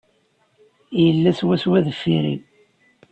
[1.03, 2.35] Yella swaswa deffir-i.